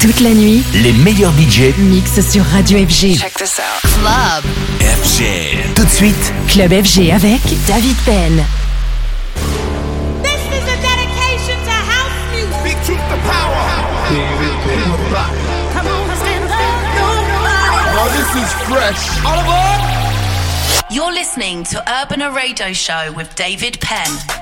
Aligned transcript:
Toute 0.00 0.20
la 0.20 0.30
nuit, 0.30 0.62
les 0.74 0.92
meilleurs 0.92 1.32
budgets 1.32 1.74
mixent 1.76 2.20
sur 2.30 2.44
Radio 2.44 2.78
FG. 2.78 3.18
Check 3.18 3.34
this 3.34 3.58
out. 3.58 3.82
Club 3.82 4.44
FG. 4.80 5.74
Tout 5.74 5.84
de 5.84 5.90
suite, 5.90 6.32
Club 6.48 6.70
FG 6.70 7.10
avec 7.10 7.40
David 7.66 7.96
Penn. 8.04 8.44
This 10.22 10.40
is 10.52 10.62
a 10.62 10.76
dedication 10.76 11.58
to 11.64 11.70
house 11.72 12.14
music. 12.32 12.62
Big 12.62 12.76
truth 12.84 12.96
to 12.96 13.16
power. 13.26 13.58
Come 15.72 15.88
on, 15.88 16.16
stand 16.16 16.44
up. 16.44 16.58
Now 17.92 18.06
this 18.12 18.30
is 18.36 18.52
fresh. 18.68 19.24
All 19.26 19.40
aboard. 19.40 19.80
You're 20.90 21.12
listening 21.12 21.64
to 21.64 21.82
Urban 22.02 22.20
Radio 22.32 22.72
Show 22.72 23.12
with 23.16 23.34
David 23.34 23.80
Penn. 23.80 24.37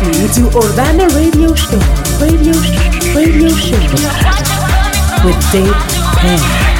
listening 0.00 0.50
to 0.50 0.58
Urbana 0.58 1.06
Radio 1.14 1.54
Show, 1.54 1.78
Radio 2.20 2.52
Show, 2.52 3.14
Radio 3.14 3.48
Show 3.48 3.78
with 5.24 5.52
Dave 5.52 5.74
Penn. 6.16 6.72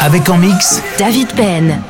Avec 0.00 0.28
en 0.28 0.36
mix 0.36 0.82
David 0.98 1.28
Penn. 1.36 1.80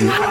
Music. 0.00 0.21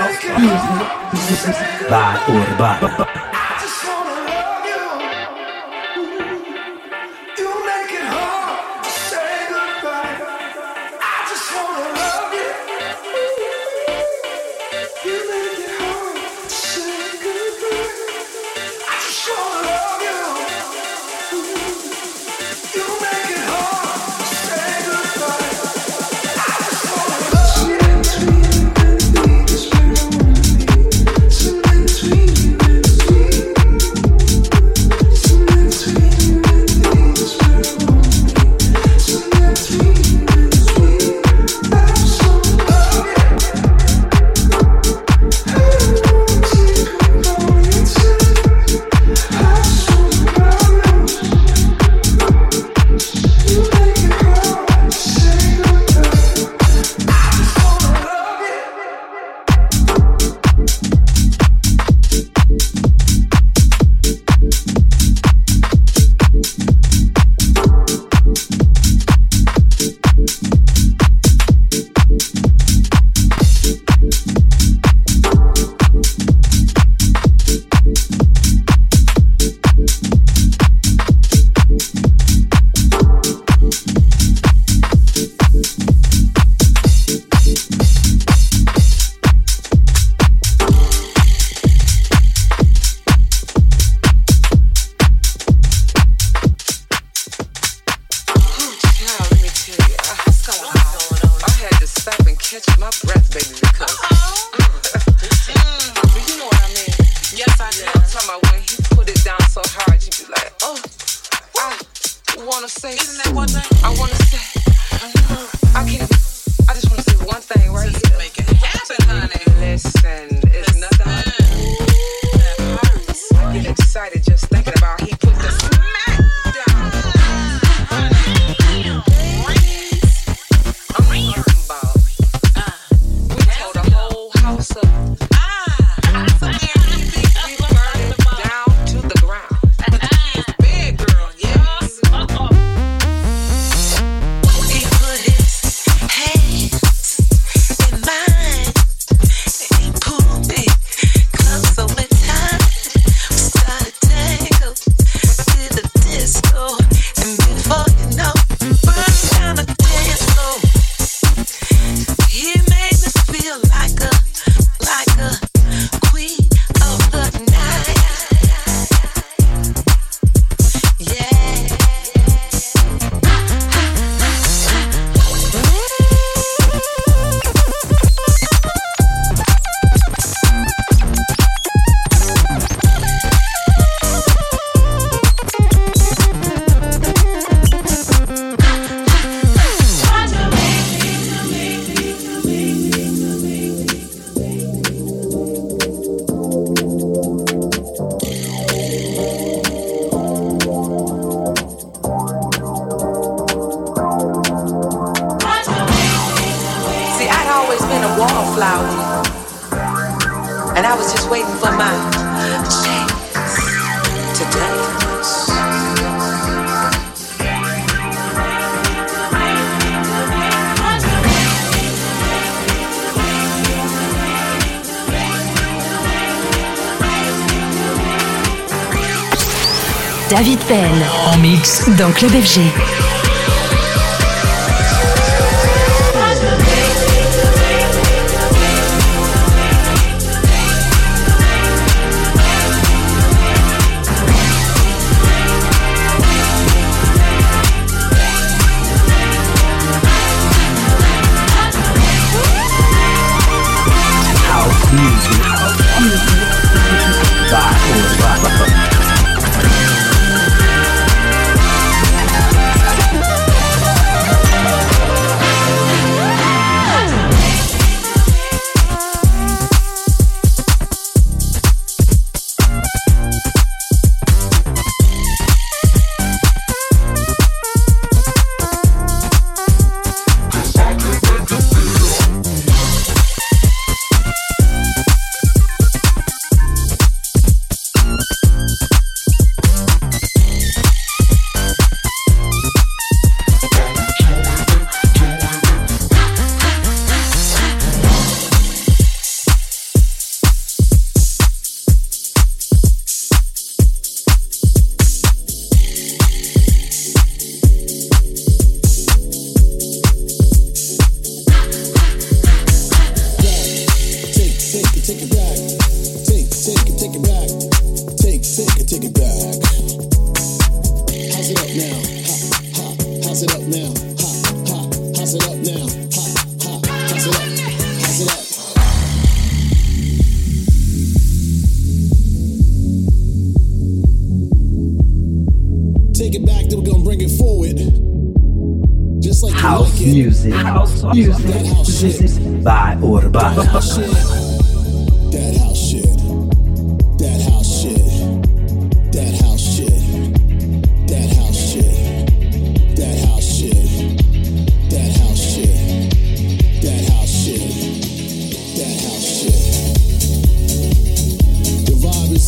Donc 231.98 232.22
le 232.22 232.30
FG. 232.30 232.91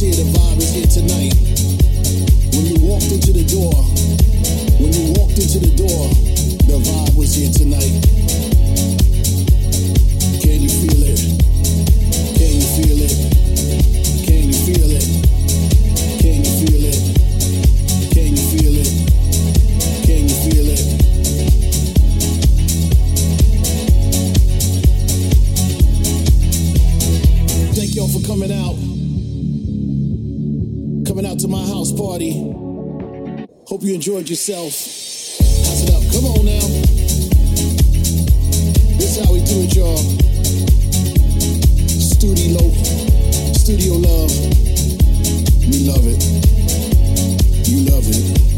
is 0.02 0.18
the 0.18 0.40
vibe 0.40 0.58
is 0.58 0.74
here 0.74 0.88
tonight. 0.88 1.34
When 2.56 2.66
you 2.66 2.82
walked 2.82 3.12
into 3.12 3.32
the 3.32 3.46
door, 3.46 3.74
when 4.82 4.92
you 4.92 5.14
walked 5.14 5.38
into 5.38 5.60
the 5.60 5.70
door, 5.78 6.10
the 6.66 6.80
vibe 6.82 7.16
was 7.16 7.36
here 7.36 7.52
tonight. 7.52 7.94
hope 33.84 33.90
you 33.90 33.96
enjoyed 33.96 34.30
yourself. 34.30 34.72
Pass 34.72 35.84
it 35.84 35.90
up. 35.92 36.04
Come 36.14 36.26
on 36.26 36.46
now. 36.46 36.68
This 38.98 39.20
how 39.20 39.34
we 39.34 39.40
do 39.44 39.60
it, 39.64 39.76
y'all. 39.76 39.98
Studio, 41.88 42.60
studio 43.54 43.96
love. 43.96 44.32
We 45.68 45.80
love 45.84 46.06
it. 46.08 46.24
You 47.68 47.92
love 47.92 48.06
it. 48.08 48.53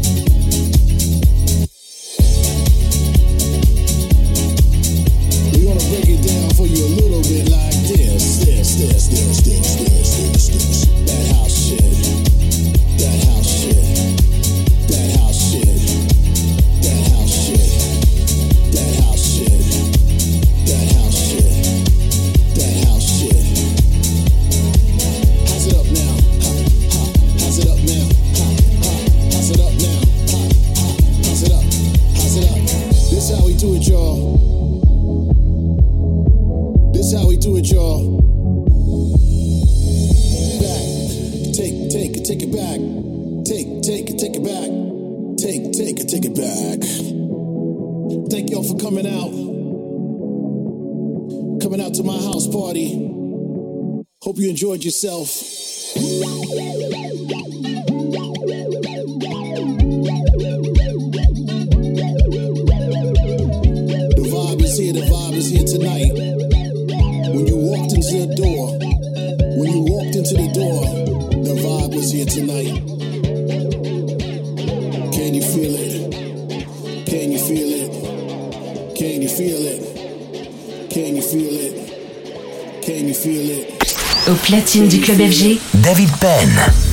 enjoyed 54.66 54.84
yourself. 54.84 56.85
platine 84.46 84.86
du 84.86 85.00
club 85.00 85.18
FG, 85.18 85.58
David 85.74 86.10
Penn. 86.20 86.85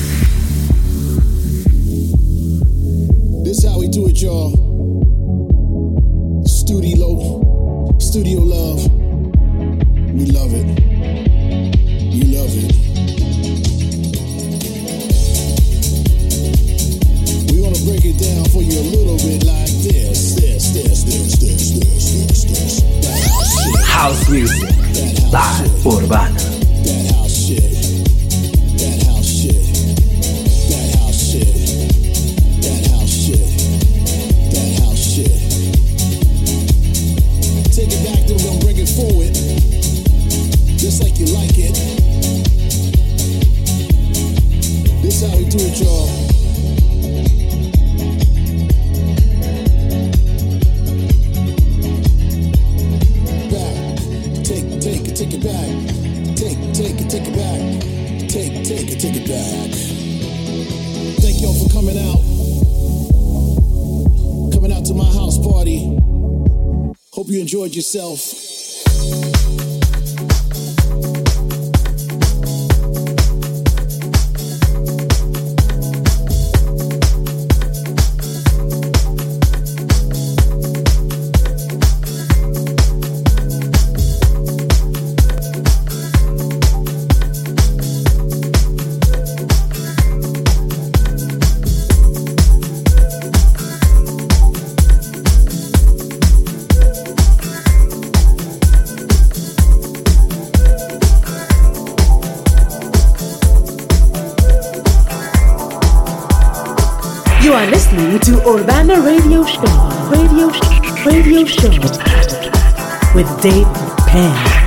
State 113.43 113.67
pen. 114.07 114.62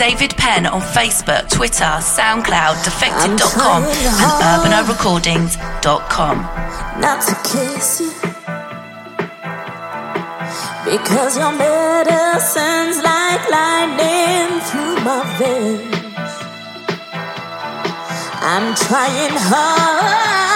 David 0.00 0.34
Penn 0.38 0.64
on 0.64 0.80
Facebook, 0.80 1.50
Twitter, 1.50 1.84
SoundCloud, 2.00 2.82
defected.com, 2.84 3.84
and 3.84 4.16
urbanarecordings.com. 4.40 6.36
Not 7.02 7.20
to 7.28 7.34
kiss 7.44 8.00
you 8.00 8.10
because 10.90 11.36
your 11.36 11.52
medicine's 11.52 12.96
like 13.04 13.46
lightning 13.50 14.60
through 14.70 15.04
my 15.04 15.22
veins. 15.38 16.32
I'm 18.40 18.74
trying 18.76 19.36
hard. 19.36 20.49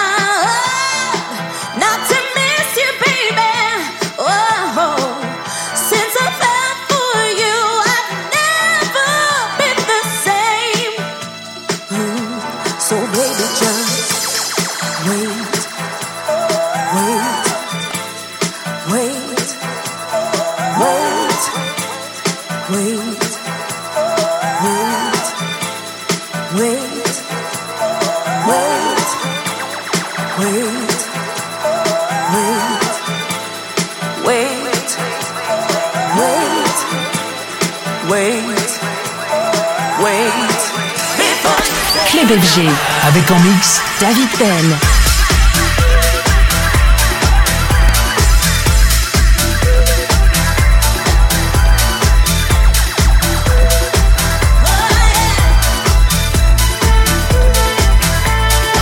Club 42.15 42.39
FG. 42.41 42.61
Avec 43.07 43.29
en 43.29 43.39
mix 43.41 43.81
David 43.99 44.29
Penn. 44.37 44.77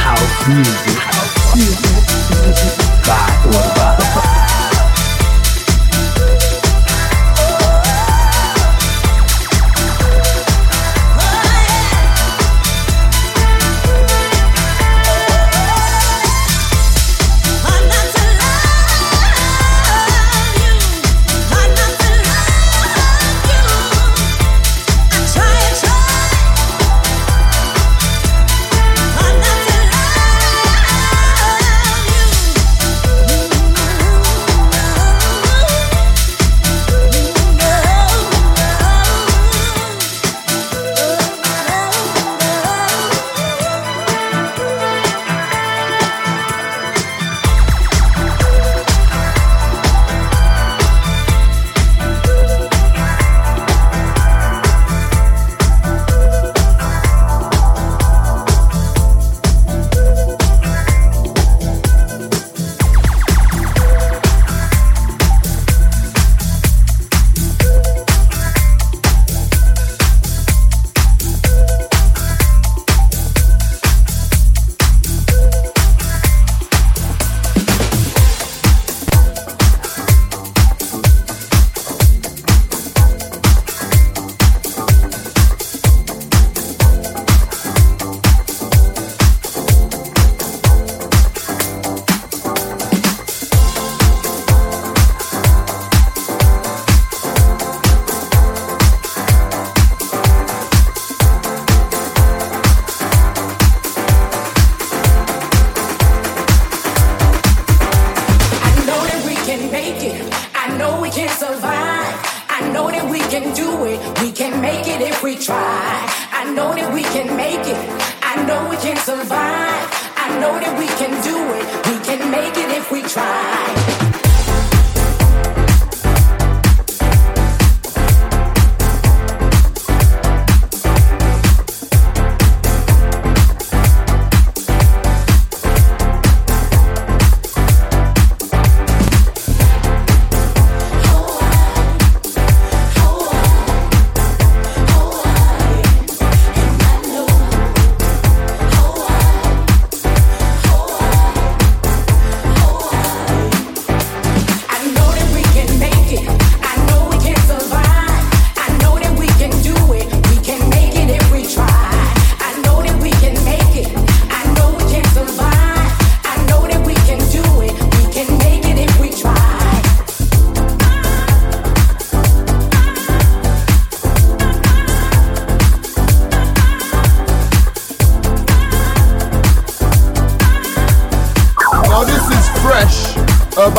House 0.05 0.47
Music. 0.47 0.92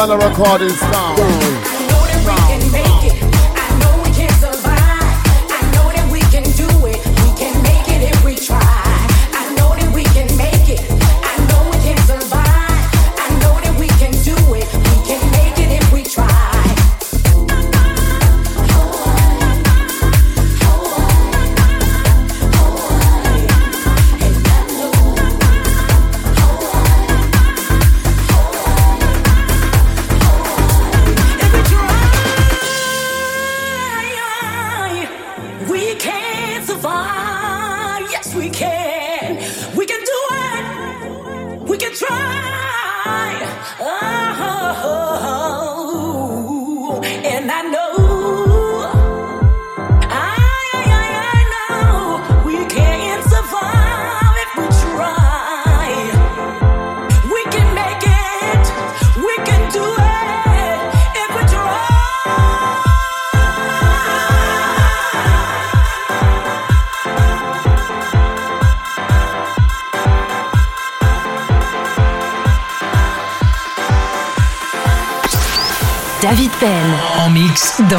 Urbana 0.05 0.29
recording 0.29 0.69
sound. 0.69 1.04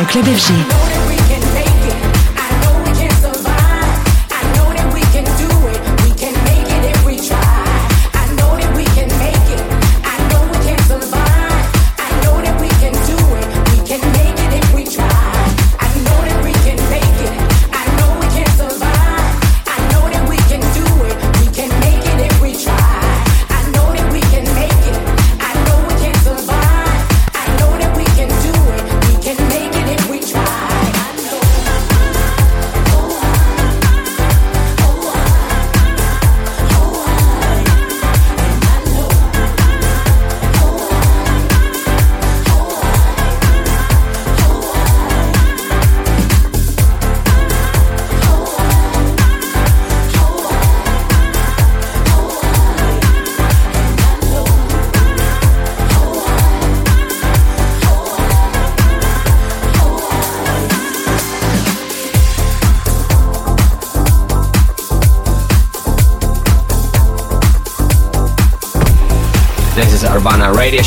Club 0.08 0.26
FG. 0.28 0.75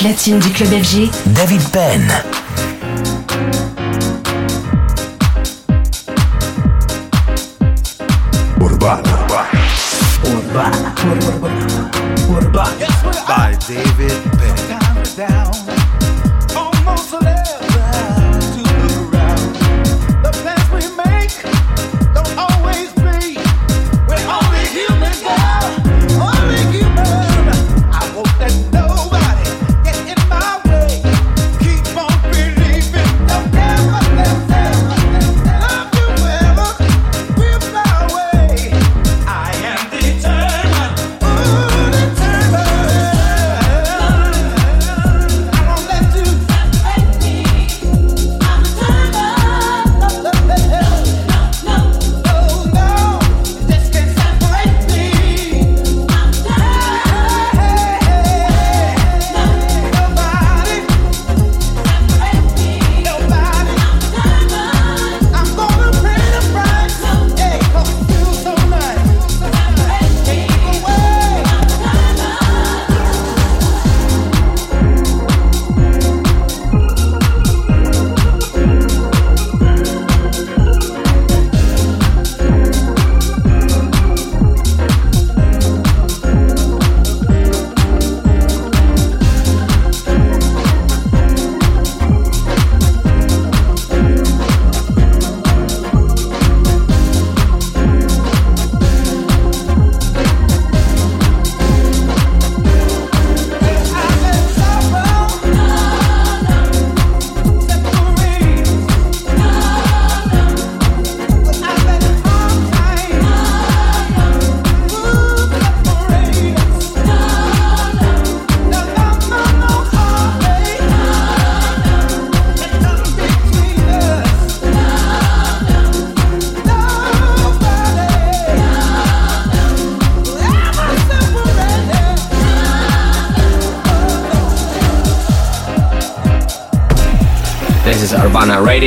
Platine 0.00 0.38
du 0.38 0.48
club 0.48 0.70
FG, 0.70 1.10
David 1.26 1.62
Penn. 1.72 2.29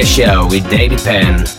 Radio 0.04 0.26
Show 0.26 0.48
with 0.50 0.70
David 0.70 1.00
Penn. 1.00 1.53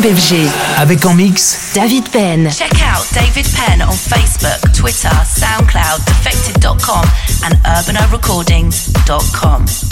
Club 0.00 0.16
FG. 0.16 0.48
Avec 0.78 1.04
en 1.04 1.12
mix 1.14 1.72
David 1.74 2.08
Penn. 2.10 2.48
Check 2.50 2.72
out 2.82 3.06
David 3.12 3.46
Penn 3.54 3.82
on 3.82 3.92
Facebook, 3.92 4.72
Twitter, 4.72 5.10
SoundCloud, 5.26 6.02
Defected.com, 6.06 7.04
and 7.44 7.58
UrbanaRecordings.com. 7.64 9.89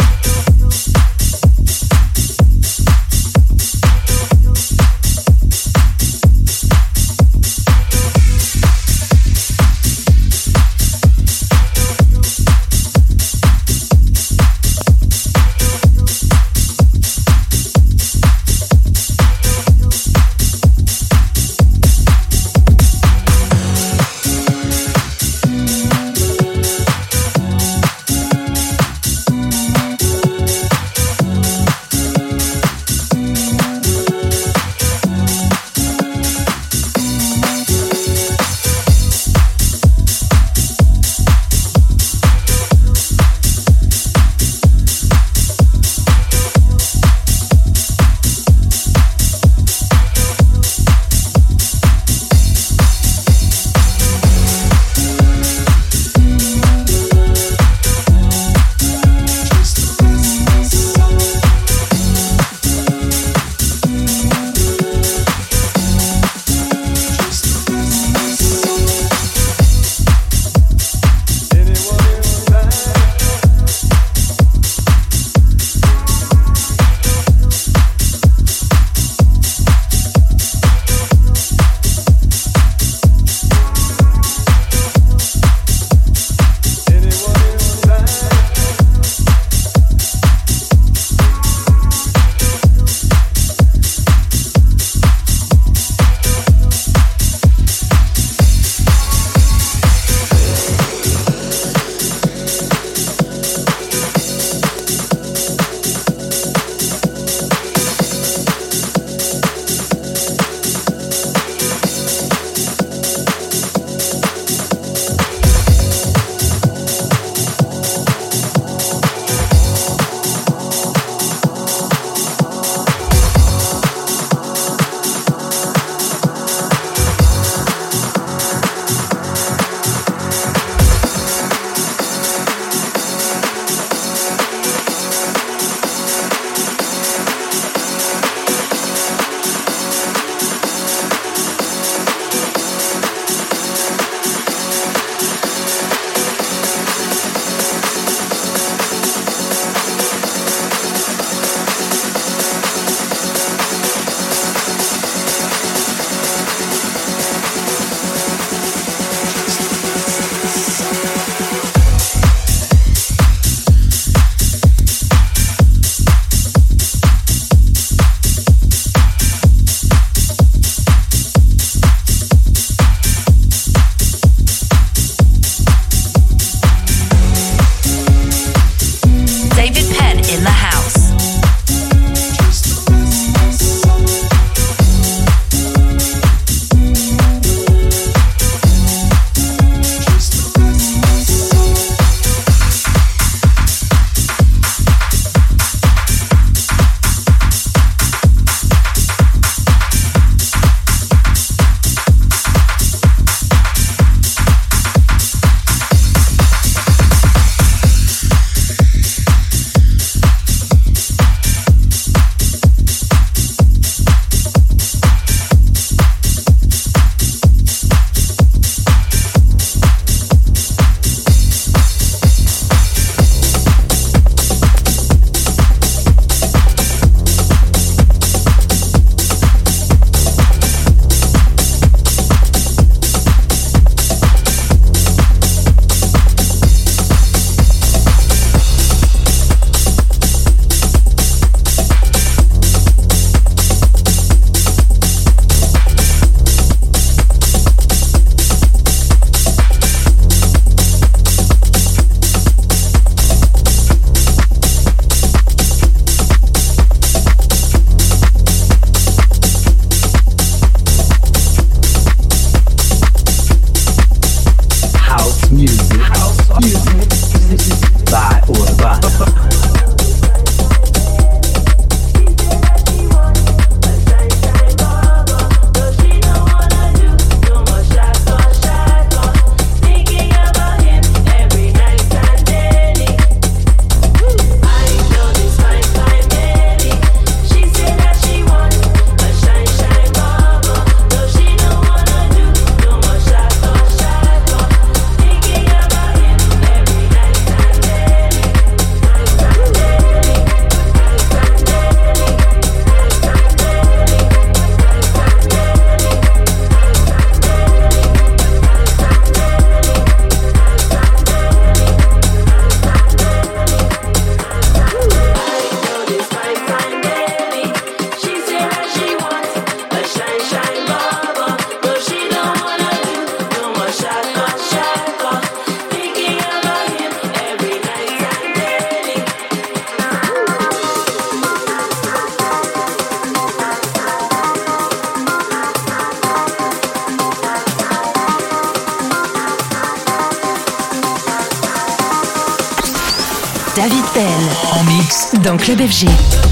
dans 345.49 345.57
Club 345.57 345.81
FG. 345.81 346.48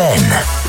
David 0.00 0.59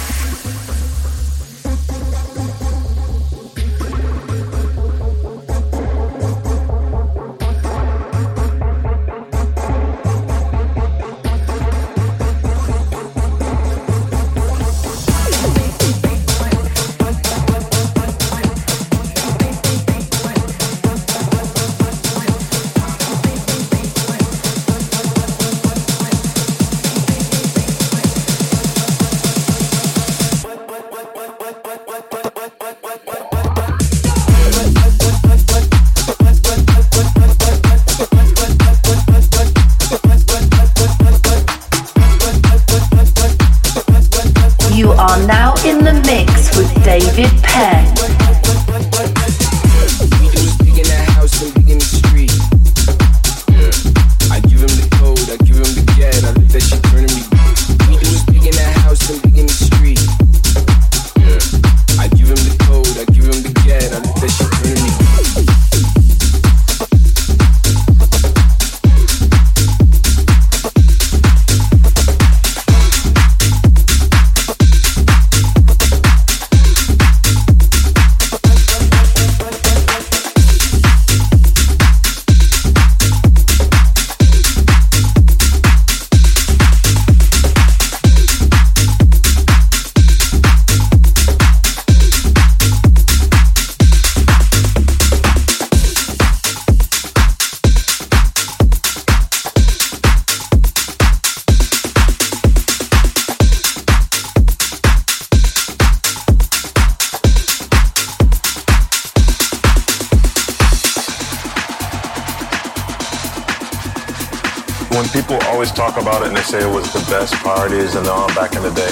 about 116.22 116.26
it 116.26 116.30
and 116.30 116.38
they 116.38 116.44
say 116.44 116.60
it 116.60 116.74
was 116.74 116.92
the 116.94 117.00
best 117.12 117.34
parties 117.36 117.96
and 117.96 118.08
all 118.08 118.28
back 118.30 118.56
in 118.56 118.62
the 118.62 118.72
day, 118.72 118.90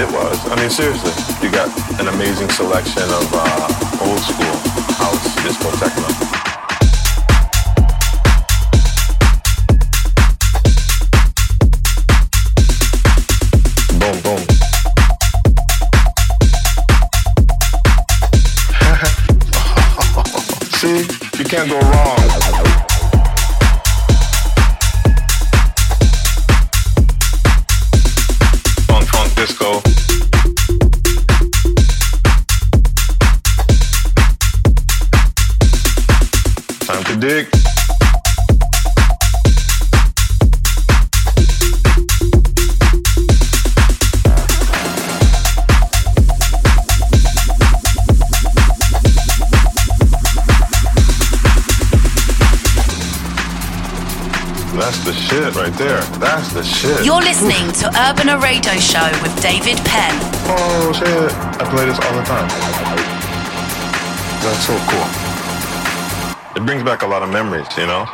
it 0.00 0.10
was. 0.12 0.38
I 0.50 0.56
mean, 0.56 0.70
seriously, 0.70 1.12
you 1.42 1.52
got 1.52 1.68
an 2.00 2.08
amazing 2.08 2.48
selection 2.50 3.02
of 3.02 3.32
uh, 3.32 4.02
old 4.02 4.20
school 4.20 4.56
house, 4.96 5.34
disco, 5.42 5.70
techno. 5.78 6.08
Can't 21.48 21.70
go 21.70 21.80
wrong. 21.80 21.97
Shit. 56.78 57.04
You're 57.04 57.20
listening 57.20 57.72
to 57.72 57.88
Urbana 57.88 58.38
Radio 58.38 58.72
Show 58.74 59.10
with 59.20 59.42
David 59.42 59.78
Penn. 59.78 60.14
Oh 60.46 60.92
shit! 60.94 61.32
I 61.60 61.68
play 61.70 61.86
this 61.86 61.98
all 61.98 62.14
the 62.14 62.22
time. 62.22 62.48
That's 64.44 64.64
so 64.64 64.78
cool. 64.86 65.02
It 66.54 66.64
brings 66.64 66.84
back 66.84 67.02
a 67.02 67.06
lot 67.08 67.24
of 67.24 67.30
memories, 67.30 67.66
you 67.76 67.86
know. 67.88 68.06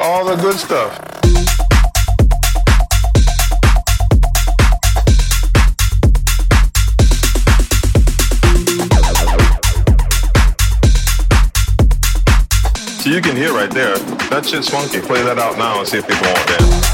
All 0.00 0.24
the 0.24 0.36
good 0.36 0.58
stuff. 0.58 1.09
So 13.00 13.08
you 13.08 13.22
can 13.22 13.34
hear 13.34 13.54
right 13.54 13.70
there, 13.70 13.96
that 14.28 14.44
shit's 14.44 14.68
funky. 14.68 15.00
Play 15.00 15.22
that 15.22 15.38
out 15.38 15.56
now 15.56 15.78
and 15.78 15.88
see 15.88 15.96
if 15.96 16.06
people 16.06 16.22
won't 16.22 16.46
dance. 16.48 16.90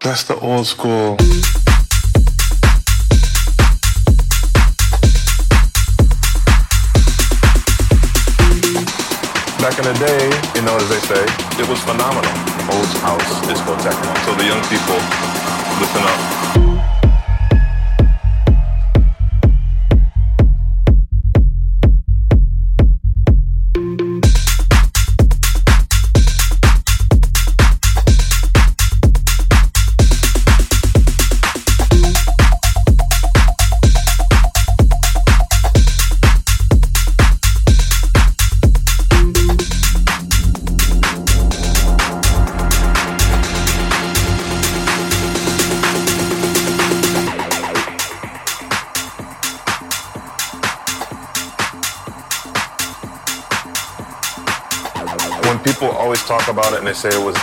That's 0.00 0.24
the 0.24 0.38
old 0.40 0.66
school. 0.66 1.63
Back 9.74 9.86
in 9.86 9.92
the 9.92 10.06
day, 10.06 10.24
you 10.54 10.62
know, 10.62 10.76
as 10.76 10.88
they 10.88 11.00
say, 11.00 11.24
it 11.60 11.68
was 11.68 11.80
phenomenal. 11.80 12.30
Old 12.70 12.86
house, 13.02 13.40
disco, 13.44 13.74
techno. 13.78 14.14
So 14.22 14.32
the 14.36 14.44
young 14.46 14.62
people, 14.70 14.94
listen 15.80 16.60
up. 16.60 16.63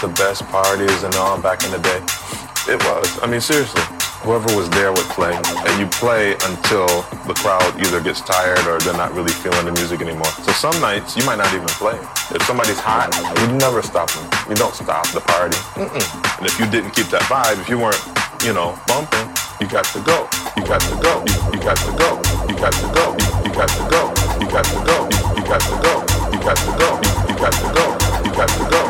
the 0.02 0.10
best 0.18 0.42
parties 0.50 1.04
and 1.04 1.14
all 1.16 1.40
back 1.40 1.64
in 1.64 1.70
the 1.70 1.78
day. 1.78 2.02
It 2.66 2.82
was. 2.90 3.06
I 3.22 3.30
mean, 3.30 3.40
seriously. 3.40 3.86
Whoever 4.26 4.50
was 4.58 4.70
there 4.70 4.90
would 4.94 5.10
play, 5.14 5.34
and 5.34 5.74
you 5.82 5.86
play 5.98 6.34
until 6.46 6.90
the 7.26 7.34
crowd 7.38 7.74
either 7.82 8.02
gets 8.02 8.22
tired 8.22 8.62
or 8.70 8.78
they're 8.82 8.98
not 8.98 9.14
really 9.14 9.34
feeling 9.42 9.66
the 9.66 9.74
music 9.74 10.02
anymore. 10.02 10.30
So 10.46 10.54
some 10.54 10.78
nights 10.82 11.18
you 11.18 11.26
might 11.26 11.38
not 11.38 11.54
even 11.54 11.70
play. 11.82 11.98
If 12.34 12.42
somebody's 12.46 12.78
hot, 12.78 13.14
you 13.42 13.58
never 13.58 13.82
stop 13.82 14.10
them. 14.14 14.26
You 14.50 14.54
don't 14.54 14.74
stop 14.74 15.06
the 15.10 15.22
party. 15.22 15.58
Mm-mm. 15.78 16.06
And 16.38 16.46
if 16.46 16.58
you 16.60 16.66
didn't 16.70 16.94
keep 16.94 17.10
that 17.14 17.26
vibe, 17.26 17.62
if 17.62 17.70
you 17.70 17.78
weren't, 17.78 18.02
you 18.46 18.54
know, 18.54 18.78
bumping, 18.86 19.26
you 19.58 19.66
got 19.70 19.86
to 19.94 20.02
go. 20.02 20.30
You 20.58 20.66
got 20.66 20.82
to 20.82 20.98
go. 21.02 21.22
You, 21.54 21.62
got 21.62 21.78
to 21.82 21.94
go. 21.94 22.10
You 22.50 22.58
got 22.58 22.74
to 22.78 22.90
go. 22.94 23.06
You, 23.38 23.50
got 23.54 23.70
to 23.74 23.82
go. 23.90 24.02
You 24.38 24.50
got 24.50 24.66
to 24.66 24.78
go. 24.82 24.98
You, 25.30 25.50
got 25.50 25.62
to 25.62 25.78
go. 25.82 25.94
You 26.30 26.40
got 26.42 26.58
to 26.58 26.72
go. 26.78 26.90
You 27.26 27.36
got 27.38 27.54
to 27.54 27.68
go. 27.74 27.86
You 28.26 28.32
got 28.34 28.50
to 28.50 28.70
go. 28.70 28.81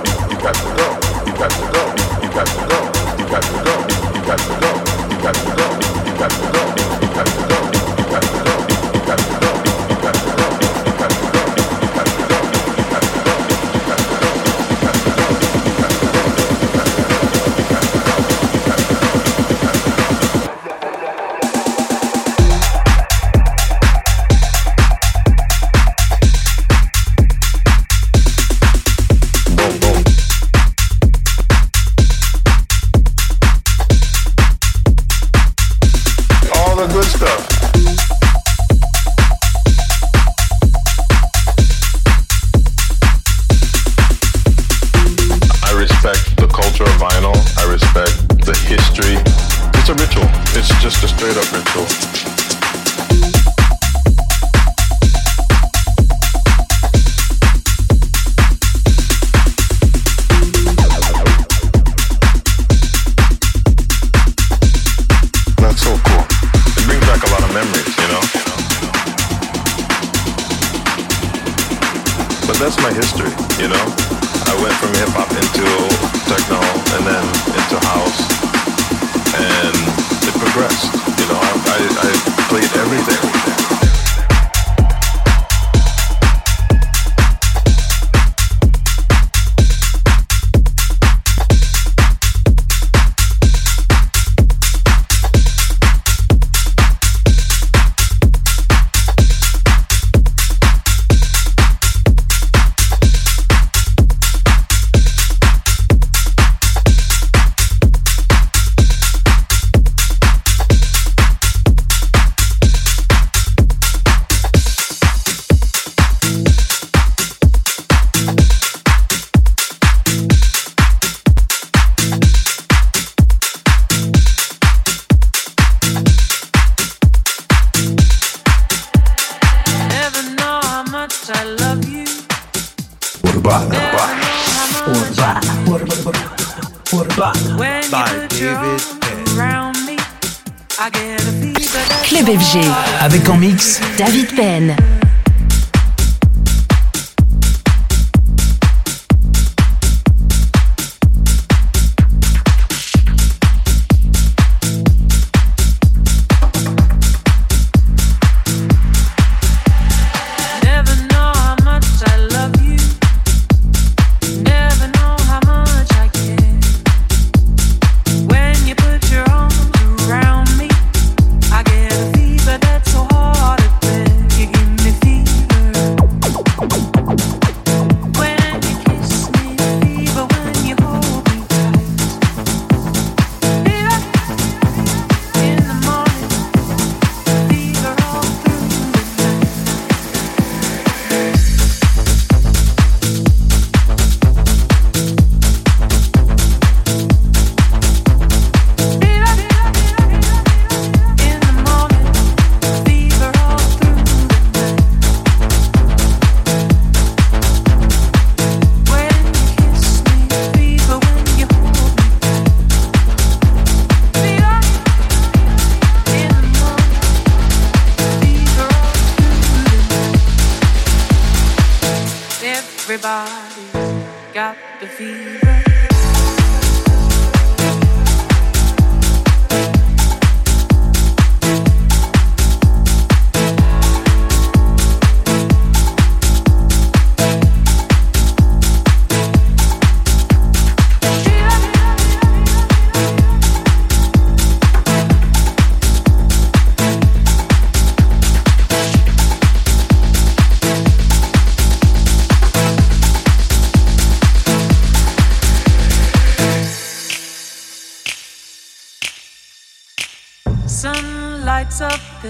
Everybody's 222.91 224.33
got 224.33 224.57
the 224.81 224.87
fever. 224.87 225.60